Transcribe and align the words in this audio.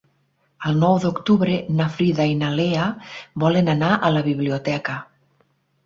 El 0.69 0.79
nou 0.83 0.97
d'octubre 1.03 1.59
na 1.81 1.87
Frida 1.99 2.27
i 2.31 2.35
na 2.41 2.51
Lea 2.63 2.89
volen 3.47 3.73
anar 3.79 3.95
a 4.11 4.15
la 4.19 4.29
biblioteca. 4.33 5.03